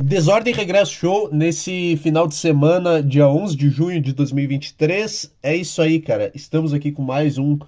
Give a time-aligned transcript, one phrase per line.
[0.00, 5.34] Desordem Regresso Show nesse final de semana, dia 11 de junho de 2023.
[5.42, 6.30] É isso aí, cara.
[6.36, 7.58] Estamos aqui com mais um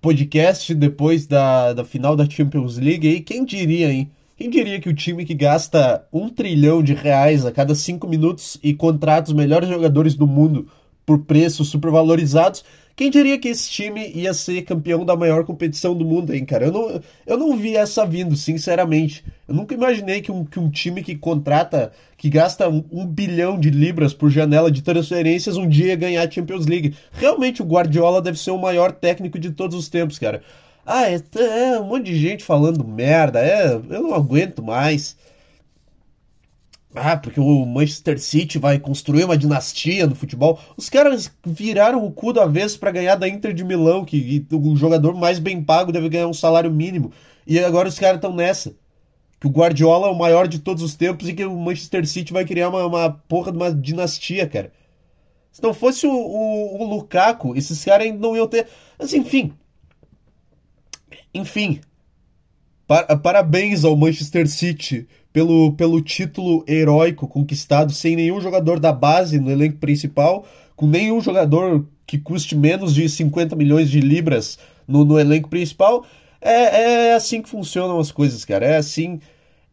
[0.00, 3.08] podcast depois da, da final da Champions League.
[3.08, 4.08] E quem diria, hein?
[4.36, 8.56] Quem diria que o time que gasta um trilhão de reais a cada cinco minutos
[8.62, 10.68] e contrata os melhores jogadores do mundo
[11.04, 12.64] por preços supervalorizados
[12.98, 16.66] quem diria que esse time ia ser campeão da maior competição do mundo, hein, cara?
[16.66, 19.24] Eu não, eu não vi essa vindo, sinceramente.
[19.46, 23.56] Eu nunca imaginei que um, que um time que contrata, que gasta um, um bilhão
[23.56, 26.96] de libras por janela de transferências, um dia ia ganhar a Champions League.
[27.12, 30.42] Realmente o Guardiola deve ser o maior técnico de todos os tempos, cara.
[30.84, 35.16] Ah, é, é um monte de gente falando merda, é, eu não aguento mais.
[36.94, 40.58] Ah, porque o Manchester City vai construir uma dinastia no futebol.
[40.76, 44.74] Os caras viraram o cu do avesso para ganhar da Inter de Milão, que o
[44.74, 47.12] jogador mais bem pago deve ganhar um salário mínimo.
[47.46, 48.74] E agora os caras estão nessa.
[49.38, 52.32] Que o Guardiola é o maior de todos os tempos e que o Manchester City
[52.32, 54.72] vai criar uma, uma porra de uma dinastia, cara.
[55.52, 58.66] Se não fosse o, o, o Lukaku, esses caras ainda não iam ter.
[58.98, 59.52] Mas enfim.
[61.32, 61.80] Enfim.
[63.22, 69.50] Parabéns ao Manchester City pelo, pelo título heróico conquistado sem nenhum jogador da base no
[69.50, 75.18] elenco principal, com nenhum jogador que custe menos de 50 milhões de libras no, no
[75.18, 76.04] elenco principal.
[76.40, 78.64] É, é assim que funcionam as coisas, cara.
[78.64, 79.20] É assim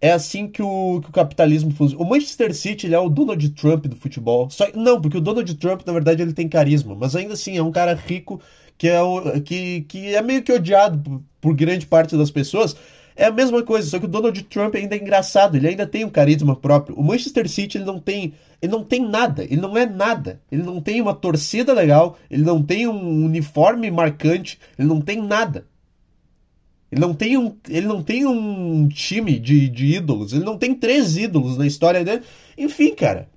[0.01, 2.03] é assim que o, que o capitalismo funciona.
[2.03, 4.49] O Manchester City é o Donald Trump do futebol.
[4.49, 7.63] Só, não, porque o Donald Trump, na verdade, ele tem carisma, mas ainda assim é
[7.63, 8.39] um cara rico
[8.77, 12.75] que é, o, que, que é meio que odiado por grande parte das pessoas.
[13.15, 16.03] É a mesma coisa, só que o Donald Trump ainda é engraçado, ele ainda tem
[16.03, 16.97] um carisma próprio.
[16.97, 20.41] O Manchester City ele não tem, ele não tem nada, ele não é nada.
[20.51, 25.21] Ele não tem uma torcida legal, ele não tem um uniforme marcante, ele não tem
[25.21, 25.65] nada.
[26.91, 30.75] Ele não tem um, ele não tem um time de, de ídolos, ele não tem
[30.75, 32.23] três ídolos na história dele.
[32.57, 33.29] Enfim, cara.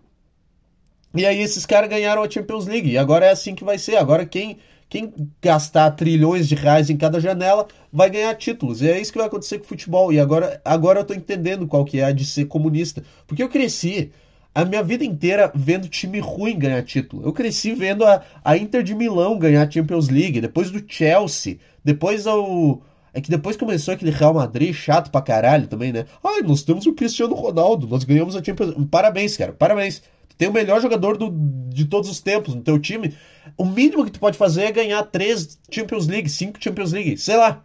[1.14, 3.96] E aí esses caras ganharam a Champions League, e agora é assim que vai ser.
[3.96, 8.80] Agora quem quem gastar trilhões de reais em cada janela vai ganhar títulos.
[8.80, 10.12] E é isso que vai acontecer com o futebol.
[10.12, 13.02] E agora, agora eu tô entendendo qual que é de ser comunista.
[13.26, 14.10] Porque eu cresci
[14.54, 17.22] a minha vida inteira vendo time ruim ganhar título.
[17.24, 21.58] Eu cresci vendo a, a Inter de Milão ganhar a Champions League, depois do Chelsea,
[21.84, 22.82] depois ao.
[23.12, 26.04] É que depois começou aquele Real Madrid chato pra caralho também, né?
[26.22, 30.02] Ai, nós temos o Cristiano Ronaldo, nós ganhamos a Champions Parabéns, cara, parabéns
[30.38, 31.30] tem o melhor jogador do,
[31.68, 33.12] de todos os tempos no teu time,
[33.56, 37.36] o mínimo que tu pode fazer é ganhar três Champions League, cinco Champions League, sei
[37.36, 37.64] lá.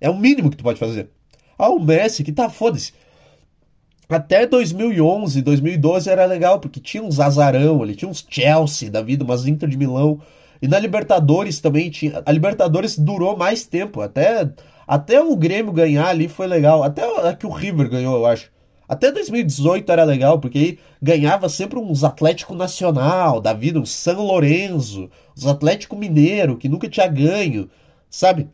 [0.00, 1.10] É o mínimo que tu pode fazer.
[1.58, 2.92] Ah, o Messi, que tá, foda-se.
[4.08, 9.24] Até 2011, 2012 era legal, porque tinha uns azarão ali, tinha uns Chelsea da vida,
[9.24, 10.20] umas Inter de Milão.
[10.62, 12.22] E na Libertadores também tinha.
[12.24, 14.48] A Libertadores durou mais tempo, até,
[14.86, 16.84] até o Grêmio ganhar ali foi legal.
[16.84, 17.02] Até
[17.34, 18.50] que o River ganhou, eu acho.
[18.88, 24.24] Até 2018 era legal, porque aí ganhava sempre uns Atlético Nacional da vida, uns São
[24.24, 27.68] Lourenço, uns Atlético Mineiro, que nunca tinha ganho,
[28.08, 28.48] sabe?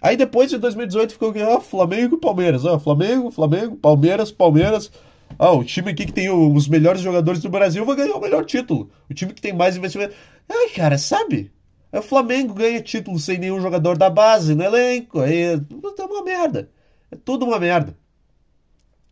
[0.00, 2.64] Aí depois de 2018 ficou ah, Flamengo e Palmeiras.
[2.64, 4.90] Ah, Flamengo, Flamengo, Palmeiras, Palmeiras.
[5.38, 8.44] Ah, o time aqui que tem os melhores jogadores do Brasil vai ganhar o melhor
[8.44, 8.90] título.
[9.10, 10.14] O time que tem mais investimento.
[10.48, 11.52] Ai, cara, sabe?
[11.92, 15.20] Aí o Flamengo ganha título sem nenhum jogador da base no elenco.
[15.20, 15.60] Aí é
[16.04, 16.70] uma merda.
[17.10, 17.96] É tudo uma merda.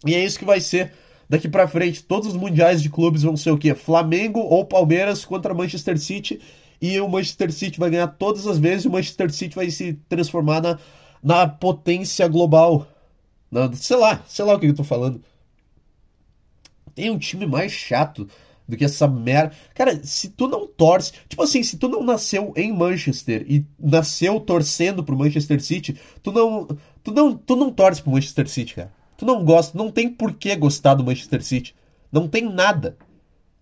[0.05, 0.93] E é isso que vai ser
[1.29, 2.03] daqui para frente.
[2.03, 3.75] Todos os mundiais de clubes vão ser o quê?
[3.75, 6.41] Flamengo ou Palmeiras contra Manchester City.
[6.81, 8.85] E o Manchester City vai ganhar todas as vezes.
[8.85, 10.79] E o Manchester City vai se transformar na,
[11.23, 12.87] na potência global.
[13.51, 15.23] Na, sei lá, sei lá o que eu tô falando.
[16.95, 18.29] Tem um time mais chato
[18.69, 19.55] do que essa merda.
[19.75, 21.13] Cara, se tu não torce.
[21.29, 26.33] Tipo assim, se tu não nasceu em Manchester e nasceu torcendo pro Manchester City, tu
[26.33, 26.67] não.
[27.03, 28.96] Tu não, tu não torce pro Manchester City, cara.
[29.17, 31.75] Tu não gosta, não tem por que gostar do Manchester City.
[32.13, 32.97] Não tem nada.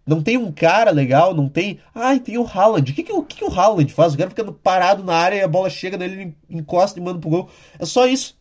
[0.07, 1.79] Não tem um cara legal, não tem.
[1.95, 2.93] Ai, tem o Haaland.
[2.93, 4.13] O que, que, o, que, que o Haaland faz?
[4.13, 7.31] O cara fica parado na área e a bola chega nele, encosta e manda pro
[7.31, 7.49] gol.
[7.79, 8.37] É só isso.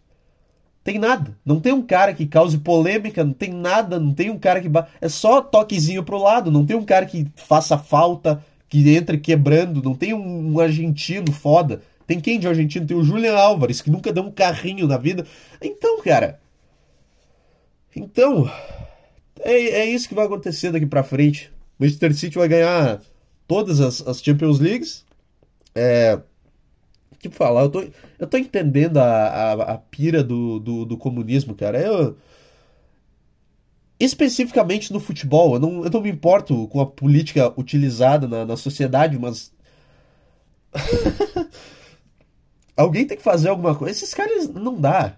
[0.83, 1.37] Tem nada.
[1.45, 4.69] Não tem um cara que cause polêmica, não tem nada, não tem um cara que.
[4.99, 9.81] É só toquezinho pro lado, não tem um cara que faça falta, que entre quebrando,
[9.81, 11.81] não tem um, um argentino foda.
[12.05, 12.85] Tem quem de argentino?
[12.85, 15.25] Tem o Julian Álvares, que nunca deu um carrinho na vida.
[15.61, 16.41] Então, cara,
[17.95, 18.49] então,
[19.39, 21.51] é, é isso que vai acontecer daqui para frente.
[21.79, 23.01] O Manchester City vai ganhar
[23.47, 25.05] todas as, as Champions Leagues.
[25.75, 26.19] É,
[27.29, 27.83] que falar, eu tô,
[28.19, 31.79] eu tô entendendo a, a, a pira do, do, do, comunismo, cara.
[31.79, 32.17] Eu,
[33.99, 38.57] especificamente no futebol, eu não, eu não me importo com a política utilizada na, na
[38.57, 39.53] sociedade, mas.
[42.75, 43.95] Alguém tem que fazer alguma coisa.
[43.95, 45.15] Esses caras não dá.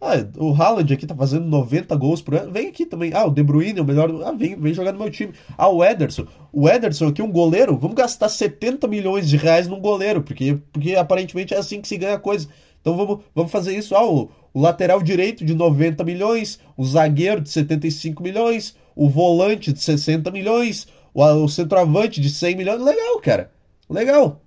[0.00, 2.50] Ah, o Haaland aqui tá fazendo 90 gols por ano.
[2.50, 3.12] Vem aqui também.
[3.12, 4.10] Ah, o De Bruyne é o melhor.
[4.24, 5.34] Ah, vem, vem jogar no meu time.
[5.58, 6.26] Ah, o Ederson.
[6.50, 7.76] O Ederson aqui, um goleiro.
[7.76, 11.98] Vamos gastar 70 milhões de reais num goleiro, porque, porque aparentemente é assim que se
[11.98, 12.48] ganha coisa.
[12.80, 13.94] Então vamos, vamos fazer isso.
[13.94, 19.70] Ah, o, o lateral direito de 90 milhões, o zagueiro de 75 milhões, o volante
[19.70, 22.80] de 60 milhões, o, o centroavante de 100 milhões.
[22.80, 23.50] Legal, cara.
[23.88, 24.40] Legal.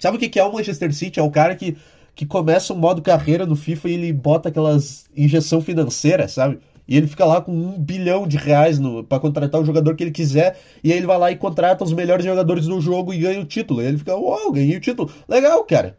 [0.00, 1.20] Sabe o que é o Manchester City?
[1.20, 1.76] É o cara que
[2.16, 6.58] que começa um modo carreira no FIFA e ele bota aquelas injeção financeira, sabe?
[6.88, 10.10] E ele fica lá com um bilhão de reais para contratar o jogador que ele
[10.10, 10.58] quiser.
[10.82, 13.44] E aí ele vai lá e contrata os melhores jogadores do jogo e ganha o
[13.44, 13.82] título.
[13.82, 15.10] E ele fica, uau, ganhei o título.
[15.28, 15.98] Legal, cara.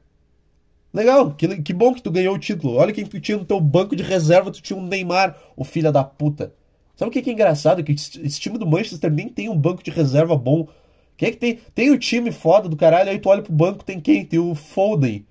[0.92, 2.76] Legal, que, que bom que tu ganhou o título.
[2.76, 5.92] Olha quem tu tinha no teu banco de reserva, tu tinha um Neymar, o filho
[5.92, 6.52] da puta.
[6.96, 7.84] Sabe o que é engraçado?
[7.84, 10.68] Que esse time do Manchester nem tem um banco de reserva bom.
[11.16, 11.60] Quem é que tem?
[11.76, 14.26] Tem o time foda do caralho, aí tu olha pro banco, tem quem?
[14.26, 15.26] Tem o Foden.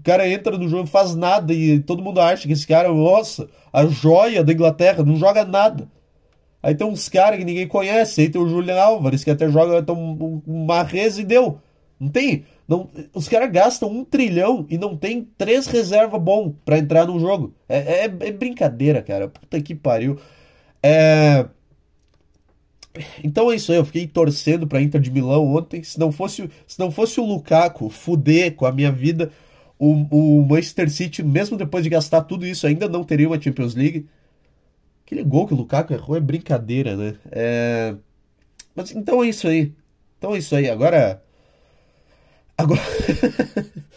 [0.00, 3.48] O cara entra no jogo, faz nada e todo mundo acha que esse cara, nossa,
[3.70, 5.86] a joia da Inglaterra, não joga nada.
[6.62, 9.82] Aí tem uns caras que ninguém conhece, aí tem o Julian Álvares, que até joga
[9.82, 11.60] tão uma reza e deu.
[11.98, 12.44] Não tem.
[12.66, 17.20] Não, os caras gastam um trilhão e não tem três reservas bom para entrar no
[17.20, 17.54] jogo.
[17.68, 19.28] É, é, é, brincadeira, cara.
[19.28, 20.18] Puta que pariu.
[20.82, 21.46] É...
[23.22, 25.82] Então é isso aí, eu fiquei torcendo pra Inter de Milão ontem.
[25.82, 29.30] Se não fosse, se não fosse o Lukaku fuder com a minha vida,
[29.80, 33.74] o, o Manchester City, mesmo depois de gastar tudo isso, ainda não teria uma Champions
[33.74, 34.06] League.
[35.06, 37.16] Aquele gol que o Lukaku errou é brincadeira, né?
[37.32, 37.96] É...
[38.76, 39.72] Mas então é isso aí.
[40.18, 40.68] Então é isso aí.
[40.68, 41.22] Agora.
[42.58, 42.80] Agora.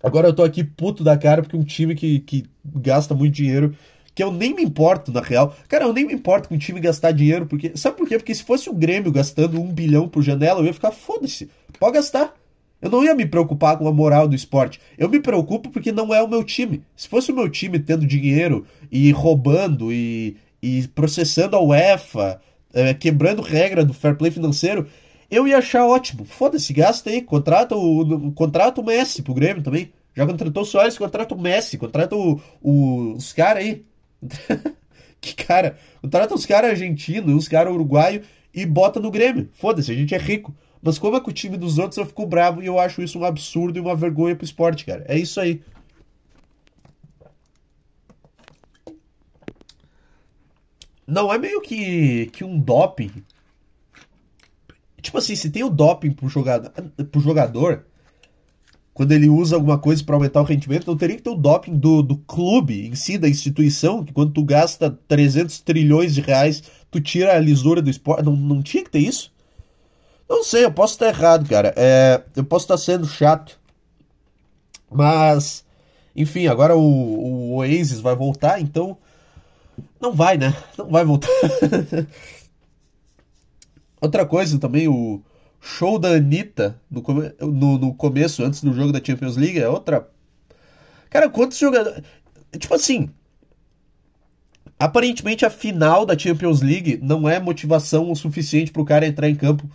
[0.00, 3.76] Agora eu tô aqui puto da cara porque um time que, que gasta muito dinheiro,
[4.14, 5.54] que eu nem me importo na real.
[5.68, 7.76] Cara, eu nem me importo com o time gastar dinheiro, porque.
[7.76, 8.16] Sabe por quê?
[8.16, 11.50] Porque se fosse o Grêmio gastando um bilhão por janela, eu ia ficar foda-se.
[11.80, 12.39] Pode gastar.
[12.80, 14.80] Eu não ia me preocupar com a moral do esporte.
[14.96, 16.82] Eu me preocupo porque não é o meu time.
[16.96, 22.40] Se fosse o meu time tendo dinheiro e roubando e, e processando a UEFA,
[22.72, 24.86] é, quebrando regra do fair play financeiro,
[25.30, 26.24] eu ia achar ótimo.
[26.24, 27.20] Foda-se, gasta aí.
[27.20, 29.92] Contrata o, contrata o Messi pro Grêmio também.
[30.14, 31.76] Já contratou o Soares, contrata o Messi.
[31.78, 33.84] Contrata o, o, os caras aí.
[35.20, 35.76] que cara.
[36.00, 39.48] Contrata os caras argentinos, os caras uruguaios e bota no Grêmio.
[39.52, 40.54] Foda-se, a gente é rico.
[40.82, 43.18] Mas como é que o time dos outros eu fico bravo e eu acho isso
[43.18, 45.04] um absurdo e uma vergonha pro esporte, cara.
[45.08, 45.62] É isso aí.
[51.06, 53.10] Não é meio que, que um doping.
[55.02, 56.70] Tipo assim, se tem o doping pro jogador,
[57.10, 57.84] pro jogador
[58.92, 61.78] quando ele usa alguma coisa para aumentar o rendimento, não teria que ter o doping
[61.78, 66.62] do, do clube em si, da instituição, que quando tu gasta 300 trilhões de reais,
[66.90, 68.24] tu tira a lisura do esporte.
[68.24, 69.32] Não, não tinha que ter isso?
[70.30, 71.74] Não sei, eu posso estar errado, cara.
[71.76, 73.58] É, eu posso estar sendo chato.
[74.88, 75.64] Mas,
[76.14, 78.96] enfim, agora o, o Oasis vai voltar, então.
[80.00, 80.54] Não vai, né?
[80.78, 81.28] Não vai voltar.
[84.00, 85.20] Outra coisa também, o
[85.60, 87.02] show da Anitta no,
[87.40, 90.08] no, no, começo, antes do jogo da Champions League, é outra.
[91.10, 92.04] Cara, quantos jogadores.
[92.56, 93.10] Tipo assim.
[94.78, 99.28] Aparentemente a final da Champions League não é motivação o suficiente para o cara entrar
[99.28, 99.68] em campo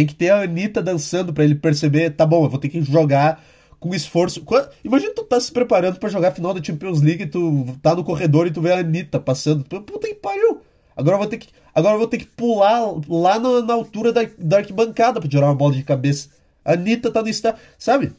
[0.00, 2.80] tem que ter a Anitta dançando para ele perceber, tá bom, eu vou ter que
[2.80, 3.44] jogar
[3.78, 4.42] com esforço.
[4.82, 7.94] Imagina tu tá se preparando para jogar a final da Champions League e tu tá
[7.94, 9.62] no corredor e tu vê a Anitta passando.
[9.62, 10.62] Puta que pariu!
[10.96, 14.22] Agora eu vou ter que, agora vou ter que pular lá na, na altura da,
[14.38, 16.30] da arquibancada pra tirar uma bola de cabeça.
[16.64, 18.12] A Anitta tá no estádio, sabe?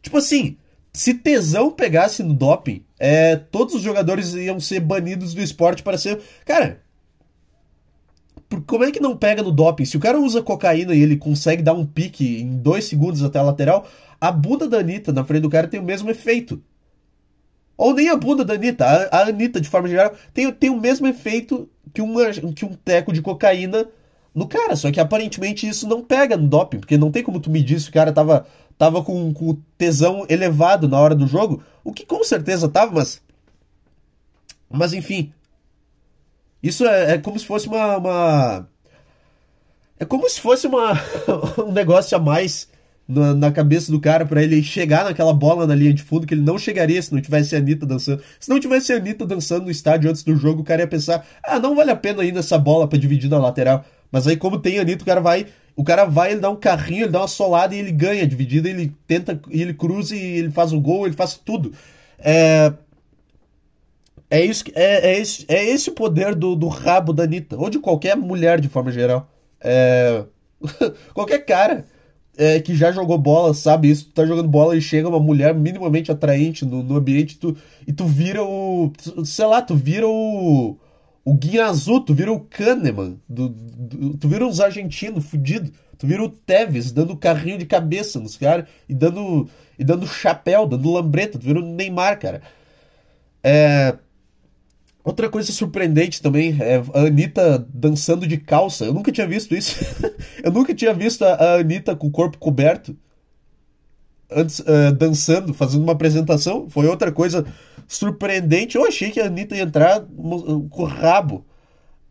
[0.00, 0.56] Tipo assim,
[0.92, 5.98] se tesão pegasse no doping, é, todos os jogadores iam ser banidos do esporte para
[5.98, 6.20] ser.
[6.44, 6.80] Cara,
[8.66, 9.84] como é que não pega no doping?
[9.84, 13.38] Se o cara usa cocaína e ele consegue dar um pique em dois segundos até
[13.38, 13.86] a lateral,
[14.20, 16.62] a bunda da Anitta na frente do cara tem o mesmo efeito.
[17.76, 20.80] Ou nem a bunda da Anitta, a, a Anitta, de forma geral, tem, tem o
[20.80, 23.86] mesmo efeito que, uma, que um teco de cocaína
[24.34, 24.76] no cara.
[24.76, 27.90] Só que aparentemente isso não pega no doping, porque não tem como tu medir se
[27.90, 28.46] o cara tava,
[28.78, 31.62] tava com, com tesão elevado na hora do jogo.
[31.84, 33.20] O que com certeza tava, mas.
[34.68, 35.32] Mas enfim,
[36.62, 38.68] isso é, é como se fosse uma, uma,
[39.98, 40.92] É como se fosse uma,
[41.64, 42.68] um negócio a mais
[43.08, 46.34] na, na cabeça do cara para ele chegar naquela bola na linha de fundo que
[46.34, 48.22] ele não chegaria se não tivesse a Anitta dançando.
[48.40, 51.24] Se não tivesse a Anitta dançando no estádio antes do jogo, o cara ia pensar:
[51.42, 53.84] ah, não vale a pena ir nessa bola para dividir na lateral.
[54.10, 55.46] Mas aí, como tem a Anitta, o cara vai.
[55.74, 58.26] O cara vai, ele dá um carrinho, ele dá uma solada e ele ganha a
[58.26, 61.70] dividida, ele tenta, ele cruza e ele faz o gol, ele faz tudo.
[62.18, 62.72] É,
[64.30, 67.70] é isso é, é, esse, é esse o poder do, do rabo da Anitta, ou
[67.70, 69.30] de qualquer mulher de forma geral.
[69.60, 70.24] É...
[71.14, 71.84] qualquer cara.
[72.36, 74.06] é, que já jogou bola sabe isso.
[74.06, 77.56] Tu tá jogando bola e chega uma mulher minimamente atraente no, no ambiente tu,
[77.86, 78.92] e tu vira o.
[79.24, 80.76] Sei lá, tu vira o.
[81.24, 86.06] O Guinha Azul, tu vira o Kahneman, do, do, tu vira os argentinos fudidos, tu
[86.06, 90.92] vira o Tevez dando carrinho de cabeça nos caras e dando, e dando chapéu, dando
[90.92, 92.42] lambreta, tu vira o Neymar, cara.
[93.42, 93.96] É,
[95.06, 98.86] Outra coisa surpreendente também é a Anitta dançando de calça.
[98.86, 99.78] Eu nunca tinha visto isso.
[100.42, 102.96] eu nunca tinha visto a, Anitta com o corpo coberto
[104.28, 106.68] antes uh, dançando, fazendo uma apresentação.
[106.68, 107.46] Foi outra coisa
[107.86, 108.76] surpreendente.
[108.76, 111.46] Eu achei que a Anitta ia entrar com o rabo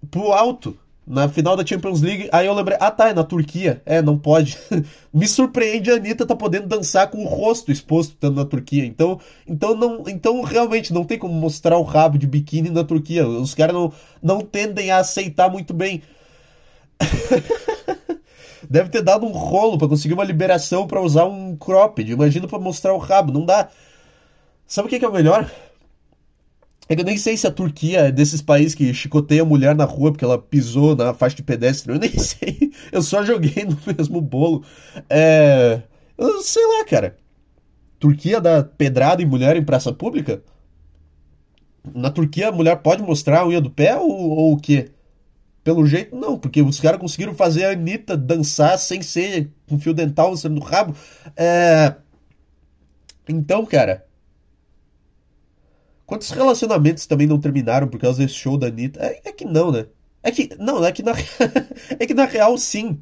[0.10, 2.28] pro alto na final da Champions League.
[2.32, 3.82] Aí eu lembrei, ah tá, é na Turquia.
[3.86, 4.58] É, não pode.
[5.14, 8.86] Me surpreende a Anitta tá podendo dançar com o rosto exposto estando na Turquia.
[8.86, 13.28] Então, então, não, então realmente não tem como mostrar o rabo de biquíni na Turquia.
[13.28, 16.02] Os caras não, não tendem a aceitar muito bem.
[18.68, 22.12] Deve ter dado um rolo para conseguir uma liberação para usar um cropped.
[22.12, 23.70] Imagina para mostrar o rabo, não dá.
[24.68, 25.50] Sabe o que, que é o melhor?
[26.88, 29.76] É que eu nem sei se a Turquia é desses países que chicoteia a mulher
[29.76, 31.92] na rua porque ela pisou na faixa de pedestre.
[31.92, 32.72] Eu nem sei.
[32.92, 34.64] Eu só joguei no mesmo bolo.
[35.10, 35.82] É.
[36.18, 37.18] Eu sei lá, cara.
[38.00, 40.44] Turquia dá pedrada em mulher em praça pública?
[41.94, 44.92] Na Turquia a mulher pode mostrar a unha do pé ou, ou o quê?
[45.64, 49.94] Pelo jeito, não, porque os caras conseguiram fazer a Anitta dançar sem ser com fio
[49.96, 50.96] dental sendo no rabo.
[51.36, 51.96] É.
[53.28, 54.05] Então, cara.
[56.06, 59.00] Quantos relacionamentos também não terminaram por causa desse show da Anitta?
[59.04, 59.88] É, é que não, né?
[60.22, 60.50] É que.
[60.60, 61.14] Não, é que na,
[62.00, 63.00] é que na real sim.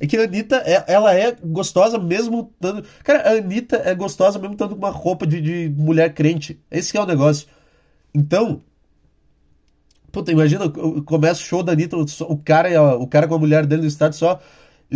[0.00, 2.84] É que a Anitta, é, ela é gostosa mesmo estando.
[3.02, 6.60] Cara, a Anitta é gostosa mesmo estando com uma roupa de, de mulher crente.
[6.70, 7.46] Esse é o negócio.
[8.14, 8.62] Então.
[10.10, 10.70] Puta, imagina,
[11.04, 14.16] começa o show da Anitta, o cara, o cara com a mulher dele no estádio
[14.16, 14.40] só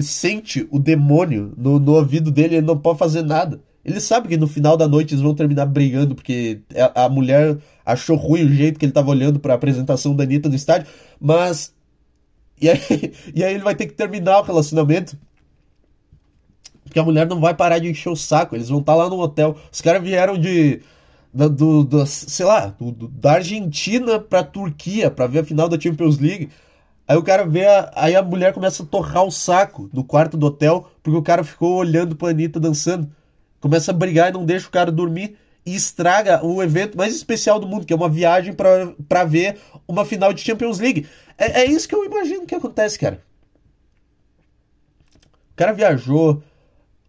[0.01, 3.61] sente o demônio no, no ouvido dele, ele não pode fazer nada.
[3.89, 6.61] Ele sabe que no final da noite eles vão terminar brigando, porque
[6.95, 10.47] a, mulher achou ruim o jeito que ele tava olhando para a apresentação da Anitta
[10.47, 10.87] no estádio,
[11.19, 11.75] mas.
[12.61, 12.79] E aí,
[13.35, 15.17] e aí ele vai ter que terminar o relacionamento.
[16.85, 19.09] Porque a mulher não vai parar de encher o saco, eles vão estar tá lá
[19.09, 19.57] no hotel.
[19.73, 20.83] Os caras vieram de.
[21.33, 25.81] Do, do, do, sei lá, do, da Argentina pra Turquia pra ver a final da
[25.81, 26.51] Champions League.
[27.07, 30.37] Aí o cara vê, a, aí a mulher começa a torrar o saco no quarto
[30.37, 33.11] do hotel porque o cara ficou olhando pra Anitta dançando
[33.61, 35.37] começa a brigar e não deixa o cara dormir
[35.69, 40.05] e estraga o evento mais especial do mundo, que é uma viagem para ver uma
[40.05, 41.07] final de Champions League.
[41.37, 43.23] É, é isso que eu imagino que acontece, cara.
[45.53, 46.43] O cara viajou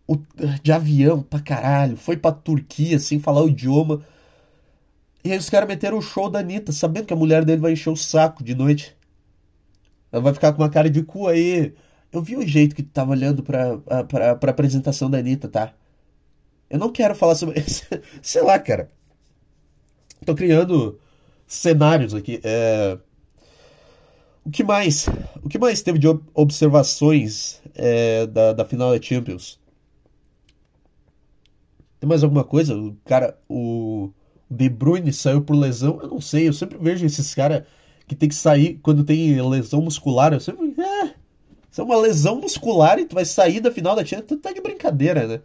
[0.06, 0.18] o,
[0.62, 4.02] de avião pra caralho, foi pra Turquia sem falar o idioma.
[5.24, 7.74] E aí os caras meteram o show da Anitta, sabendo que a mulher dele vai
[7.74, 8.96] encher o saco de noite.
[10.12, 11.74] Ela vai ficar com uma cara de cu aí.
[12.12, 15.74] Eu vi o jeito que tu tava olhando pra, pra, pra apresentação da Anitta, tá?
[16.70, 17.64] Eu não quero falar sobre.
[18.22, 18.92] Sei lá, cara.
[20.26, 21.00] Tô criando
[21.48, 22.40] cenários aqui.
[22.44, 22.98] É...
[24.46, 25.08] O que mais?
[25.44, 29.60] O que mais teve de observações é, da, da final da Champions?
[32.00, 32.76] Tem mais alguma coisa?
[32.76, 34.12] O cara, o
[34.50, 36.00] De Bruyne saiu por lesão?
[36.02, 37.64] Eu não sei, eu sempre vejo esses caras
[38.08, 40.34] que tem que sair quando tem lesão muscular.
[40.34, 40.74] Eu sempre.
[40.82, 41.14] É,
[41.78, 44.28] é uma lesão muscular e tu vai sair da final da Champions.
[44.28, 45.42] Tu tá de brincadeira, né?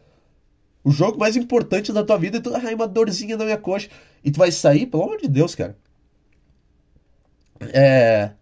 [0.85, 3.88] O jogo mais importante da tua vida, e tu, ai, uma dorzinha na minha coxa.
[4.23, 5.76] E tu vai sair, pelo amor de Deus, cara.
[7.73, 8.35] É.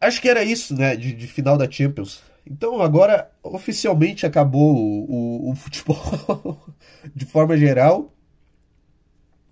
[0.00, 2.22] Acho que era isso, né, de, de final da Champions.
[2.46, 6.58] Então agora oficialmente acabou o, o, o futebol
[7.14, 8.12] de forma geral.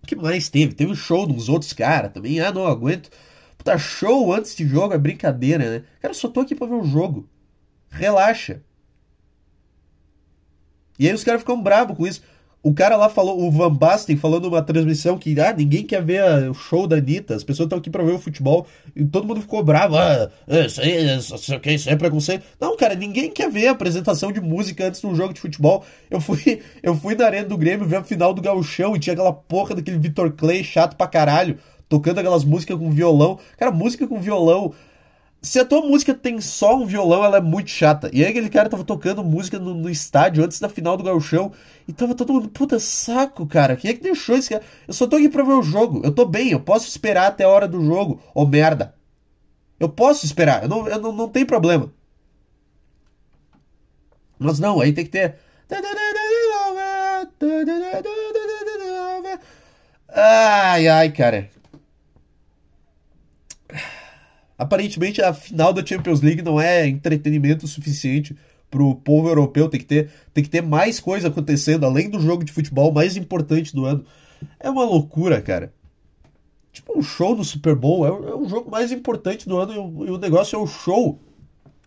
[0.02, 0.75] O que mais teve?
[0.75, 2.40] Teve show dos outros caras também.
[2.40, 3.10] Ah, não aguento.
[3.58, 5.84] Puta, show antes de jogo é brincadeira, né?
[6.00, 7.28] Cara, só tô aqui pra ver o jogo.
[7.90, 8.62] Relaxa.
[10.98, 12.20] E aí os caras ficam bravos com isso.
[12.60, 16.50] O cara lá falou, o Van Basten falando numa transmissão que ah, ninguém quer ver
[16.50, 19.40] o show da Anitta, as pessoas estão aqui pra ver o futebol, e todo mundo
[19.40, 20.28] ficou bravo, ah,
[20.66, 22.44] isso aí, isso, okay, isso aí é preconceito.
[22.60, 25.84] Não, cara, ninguém quer ver a apresentação de música antes de um jogo de futebol.
[26.10, 29.12] Eu fui, eu fui na arena do Grêmio ver a final do Gauchão e tinha
[29.12, 33.38] aquela porra daquele Vitor Clay chato pra caralho, tocando aquelas músicas com violão.
[33.56, 34.74] Cara, música com violão
[35.40, 38.11] se a tua música tem só um violão, ela é muito chata.
[38.12, 41.52] E aí aquele cara tava tocando música no, no estádio antes da final do gauchão.
[41.87, 43.76] E tava todo mundo, puta saco, cara.
[43.76, 44.64] Quem é que deixou esse cara?
[44.87, 46.00] Eu só tô aqui pra ver o jogo.
[46.04, 48.21] Eu tô bem, eu posso esperar até a hora do jogo.
[48.35, 48.95] Ô merda.
[49.78, 51.92] Eu posso esperar, eu não, eu não, não tem problema.
[54.38, 55.37] Mas não, aí tem que ter.
[60.09, 61.49] Ai, ai, cara.
[64.58, 68.36] Aparentemente a final da Champions League não é entretenimento suficiente
[68.68, 72.44] pro povo europeu, tem que ter, tem que ter mais coisa acontecendo, além do jogo
[72.44, 74.04] de futebol mais importante do ano.
[74.58, 75.72] É uma loucura, cara.
[76.72, 79.72] Tipo, um show no Super Bowl é, o, é o jogo mais importante do ano
[79.72, 81.18] e o, e o negócio é o show.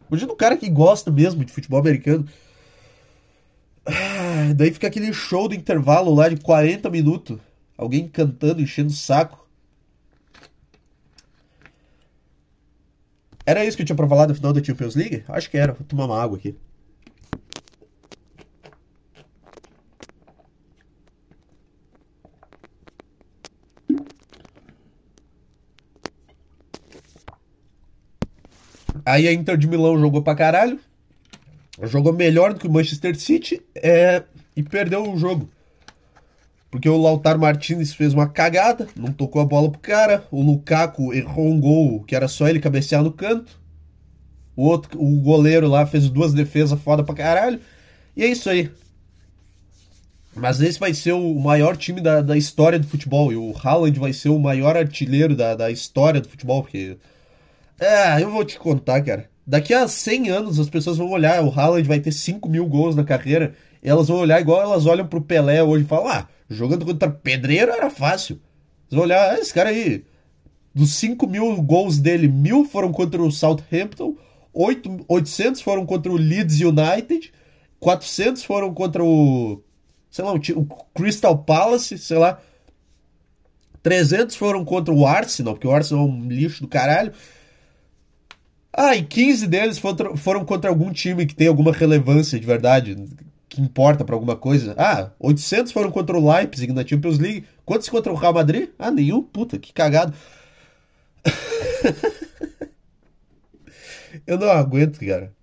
[0.09, 2.25] Imagina um cara que gosta mesmo de futebol americano.
[3.85, 7.37] Ah, daí fica aquele show do intervalo lá de 40 minutos.
[7.77, 9.40] Alguém cantando, enchendo o saco.
[13.45, 15.23] Era isso que eu tinha pra falar do final da Champions League?
[15.27, 15.73] Acho que era.
[15.73, 16.55] Vou tomar uma água aqui.
[29.05, 30.79] Aí a Inter de Milão jogou pra caralho.
[31.83, 34.23] Jogou melhor do que o Manchester City é,
[34.55, 35.49] e perdeu o jogo.
[36.71, 40.25] Porque o Lautaro Martinez fez uma cagada, não tocou a bola pro cara.
[40.31, 43.59] O Lukaku errou um gol que era só ele cabecear no canto.
[44.55, 47.59] O outro, o goleiro lá fez duas defesas foda pra caralho.
[48.15, 48.71] E é isso aí.
[50.33, 53.33] Mas esse vai ser o maior time da, da história do futebol.
[53.33, 56.63] E o Haaland vai ser o maior artilheiro da, da história do futebol.
[56.63, 56.97] Porque.
[57.77, 59.29] É, eu vou te contar, cara.
[59.45, 61.43] Daqui a 100 anos as pessoas vão olhar.
[61.43, 63.55] O Haaland vai ter 5 mil gols na carreira.
[63.83, 67.71] Elas vão olhar igual elas olham pro Pelé hoje e falam: Ah, jogando contra Pedreiro
[67.71, 68.35] era fácil.
[68.89, 70.05] Eles vão olhar, ah, esse cara aí.
[70.73, 74.15] Dos 5 mil gols dele, mil foram contra o Southampton.
[74.53, 77.31] 8, 800 foram contra o Leeds United,
[77.79, 79.63] 400 foram contra o,
[80.09, 82.39] sei lá, o, Crystal Palace, sei lá,
[83.81, 87.13] 300 foram contra o Arsenal, porque o Arsenal é um lixo do caralho.
[88.73, 89.81] Ah, e 15 deles
[90.17, 92.95] foram contra algum time que tem alguma relevância de verdade,
[93.51, 94.73] que importa para alguma coisa.
[94.77, 97.45] Ah, 800 foram contra o Leipzig na Champions League.
[97.65, 98.69] Quantos contra o Real Madrid?
[98.79, 99.21] Ah, nenhum.
[99.21, 100.13] Puta, que cagado.
[104.25, 105.33] Eu não aguento, cara.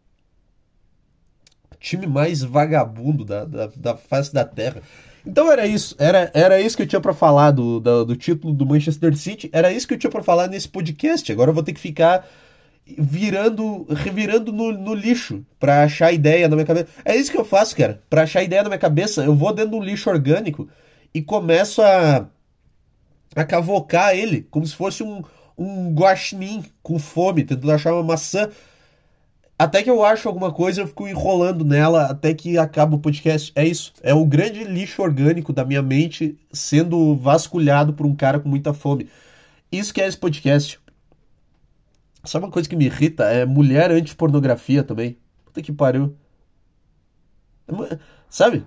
[1.78, 4.80] Time mais vagabundo da, da, da face da terra.
[5.26, 8.54] Então era isso, era, era isso que eu tinha para falar do, do, do, título
[8.54, 11.30] do Manchester City, era isso que eu tinha para falar nesse podcast.
[11.30, 12.26] Agora eu vou ter que ficar
[12.96, 16.88] virando, revirando no, no lixo para achar ideia na minha cabeça.
[17.04, 18.00] É isso que eu faço, cara.
[18.08, 20.68] Para achar ideia na minha cabeça, eu vou dentro do lixo orgânico
[21.12, 22.26] e começo a,
[23.34, 25.22] a cavocar ele como se fosse um,
[25.56, 28.48] um guaxinim com fome, tentando achar uma maçã.
[29.58, 33.52] Até que eu acho alguma coisa, eu fico enrolando nela até que acaba o podcast.
[33.56, 33.92] É isso.
[34.02, 38.72] É o grande lixo orgânico da minha mente sendo vasculhado por um cara com muita
[38.72, 39.08] fome.
[39.70, 40.78] Isso que é esse podcast.
[42.28, 43.24] Sabe uma coisa que me irrita?
[43.24, 45.18] É mulher anti-pornografia também.
[45.44, 46.16] Puta que pariu.
[48.28, 48.64] Sabe?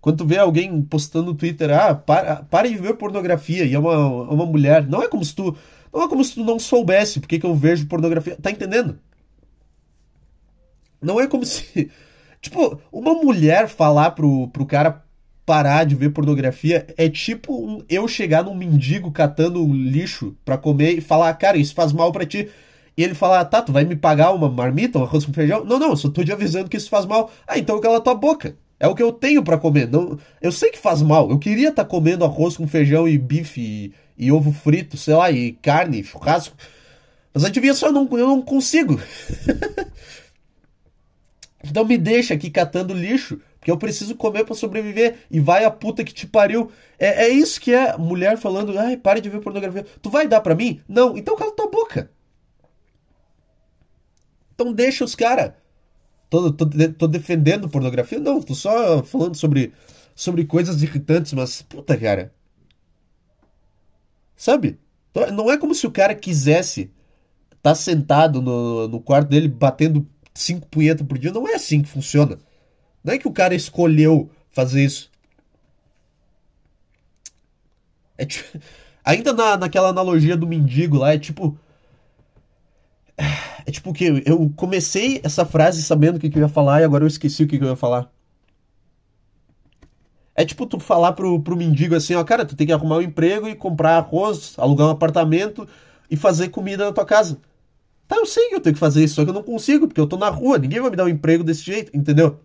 [0.00, 3.78] Quando tu vê alguém postando no Twitter, ah, para, para de ver pornografia, e é
[3.78, 4.86] uma, uma mulher.
[4.86, 5.56] Não é como se tu
[5.94, 8.36] não é como se tu não soubesse porque que eu vejo pornografia.
[8.40, 8.98] Tá entendendo?
[11.00, 11.90] Não é como se.
[12.40, 15.04] Tipo, uma mulher falar pro, pro cara
[15.46, 20.98] parar de ver pornografia é tipo um, eu chegar num mendigo catando lixo pra comer
[20.98, 22.48] e falar, cara, isso faz mal para ti.
[22.96, 25.64] E ele falar, tá, tu vai me pagar uma marmita, um arroz com feijão?
[25.64, 27.30] Não, não, eu só tô te avisando que isso faz mal.
[27.46, 28.56] Ah, então cala tua boca.
[28.78, 29.88] É o que eu tenho para comer.
[29.88, 31.30] Não, eu sei que faz mal.
[31.30, 35.14] Eu queria estar tá comendo arroz com feijão e bife e, e, ovo frito, sei
[35.14, 36.56] lá, e carne, churrasco.
[37.32, 39.00] Mas adivinha só, eu não, eu não consigo.
[41.64, 45.16] então me deixa aqui catando lixo, porque eu preciso comer para sobreviver.
[45.30, 46.70] E vai a puta que te pariu.
[46.98, 49.84] É, é isso que é mulher falando, ai, pare de ver pornografia.
[50.00, 50.80] Tu vai dar para mim?
[50.88, 52.10] Não, então cala tua boca.
[54.54, 55.52] Então deixa os caras
[56.30, 56.66] tô, tô,
[56.98, 58.18] tô defendendo pornografia.
[58.18, 59.72] Não, tô só falando sobre,
[60.14, 62.32] sobre coisas irritantes, mas puta, cara.
[64.36, 64.78] Sabe?
[65.32, 66.90] Não é como se o cara quisesse
[67.46, 71.32] estar tá sentado no, no quarto dele batendo cinco punhetas por dia.
[71.32, 72.38] Não é assim que funciona.
[73.02, 75.10] Não é que o cara escolheu fazer isso.
[78.18, 78.58] É tipo,
[79.04, 81.58] ainda na, naquela analogia do mendigo lá, é tipo.
[83.66, 86.84] É tipo que eu comecei essa frase sabendo o que, que eu ia falar e
[86.84, 88.10] agora eu esqueci o que, que eu ia falar.
[90.34, 93.02] É tipo tu falar pro, pro mendigo assim, ó, cara, tu tem que arrumar um
[93.02, 95.66] emprego e comprar arroz, alugar um apartamento
[96.10, 97.38] e fazer comida na tua casa.
[98.06, 100.00] Tá, eu sei que eu tenho que fazer isso, só que eu não consigo, porque
[100.00, 102.40] eu tô na rua, ninguém vai me dar um emprego desse jeito, entendeu?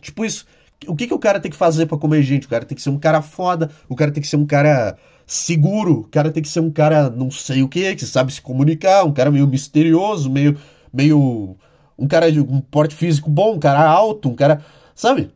[0.00, 0.46] Tipo isso.
[0.86, 2.46] O que, que o cara tem que fazer para comer gente?
[2.46, 4.96] O cara tem que ser um cara foda, o cara tem que ser um cara
[5.26, 8.42] seguro, o cara tem que ser um cara não sei o que, que sabe se
[8.42, 10.58] comunicar, um cara meio misterioso, meio.
[10.92, 11.56] meio.
[11.98, 14.64] um cara de um porte físico bom, um cara alto, um cara.
[14.94, 15.30] Sabe?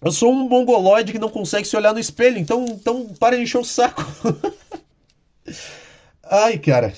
[0.00, 3.42] Eu sou um mongoloide que não consegue se olhar no espelho, então, então para de
[3.42, 4.02] encher o saco.
[6.22, 6.92] Ai, cara.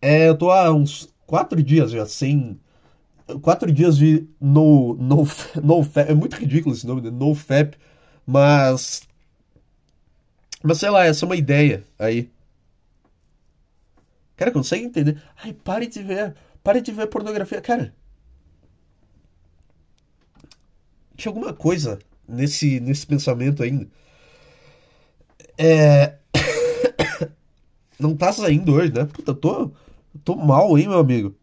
[0.00, 2.58] É, eu tô há uns quatro dias já sem.
[3.40, 5.28] Quatro dias de no, no,
[5.62, 6.10] no fap.
[6.10, 7.10] É muito ridículo esse nome, né?
[7.10, 7.76] No fap.
[8.26, 9.02] Mas.
[10.62, 12.30] Mas sei lá, essa é uma ideia aí.
[14.36, 15.22] Cara, consegue entender?
[15.42, 16.34] Ai, pare de ver.
[16.62, 17.60] Pare de ver pornografia.
[17.60, 17.94] Cara.
[21.16, 23.88] Tinha alguma coisa nesse, nesse pensamento ainda.
[25.58, 26.16] É.
[27.98, 29.04] Não tá saindo hoje, né?
[29.04, 29.62] Puta, eu tô.
[30.14, 31.34] Eu tô mal, hein, meu amigo?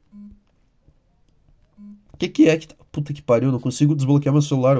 [2.13, 2.67] O que, que é que.
[2.67, 2.75] Tá...
[2.91, 4.75] Puta que pariu, não consigo desbloquear meu celular.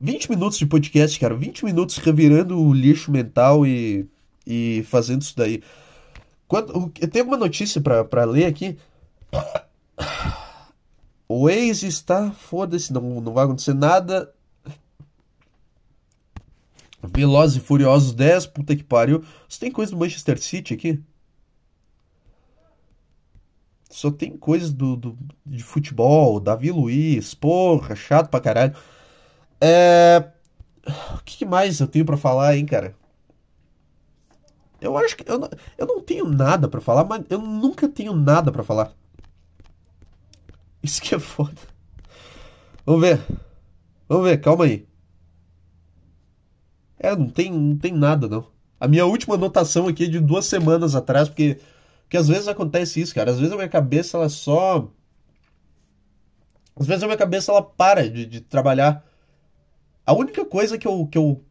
[0.00, 1.34] 20 minutos de podcast, cara.
[1.34, 4.06] 20 minutos revirando o lixo mental e,
[4.46, 5.62] e fazendo isso daí.
[6.46, 8.78] Quando, tenho uma notícia para ler aqui.
[11.28, 12.30] O Waze está.
[12.30, 14.32] Foda-se, não, não vai acontecer nada.
[17.02, 19.24] Velozes e Furiosos 10, puta que pariu.
[19.48, 21.00] Você tem coisa do Manchester City aqui?
[23.90, 28.74] Só tem coisas do, do, de futebol, Davi Luiz, porra, chato pra caralho.
[29.60, 30.30] É...
[31.14, 32.94] O que mais eu tenho para falar, hein, cara?
[34.80, 38.14] Eu acho que eu não, eu não tenho nada para falar, mas eu nunca tenho
[38.14, 38.92] nada para falar.
[40.82, 41.60] Isso que é foda.
[42.84, 43.20] Vamos ver.
[44.08, 44.86] Vamos ver, calma aí.
[46.98, 48.46] É, não tem, não tem nada, não.
[48.78, 51.58] A minha última anotação aqui é de duas semanas atrás, porque,
[52.02, 53.30] porque às vezes acontece isso, cara.
[53.30, 54.88] Às vezes a minha cabeça, ela só...
[56.78, 59.04] Às vezes a minha cabeça, ela para de, de trabalhar.
[60.06, 61.42] A única coisa que eu, que eu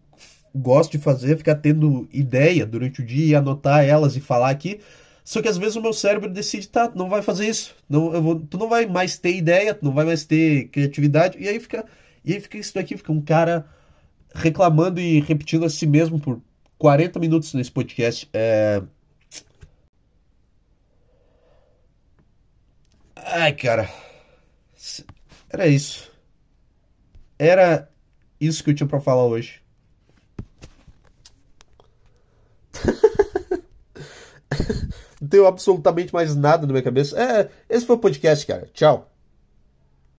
[0.55, 4.49] gosto de fazer é ficar tendo ideia durante o dia e anotar elas e falar
[4.49, 4.79] aqui.
[5.25, 7.75] Só que às vezes o meu cérebro decide, tá, não vai fazer isso.
[7.89, 11.37] Não, vou, tu não vai mais ter ideia, tu não vai mais ter criatividade.
[11.39, 11.85] E aí fica,
[12.23, 13.65] e aí fica isso daqui, fica um cara
[14.33, 16.41] reclamando e repetindo a si mesmo por
[16.77, 18.29] 40 minutos nesse podcast.
[18.33, 18.81] É...
[23.15, 23.89] Ai, cara.
[25.49, 26.11] Era isso.
[27.39, 27.89] Era
[28.39, 29.61] isso que eu tinha para falar hoje.
[35.21, 37.19] Não tenho absolutamente mais nada na minha cabeça.
[37.19, 38.67] É, esse foi o podcast, cara.
[38.73, 39.14] Tchau.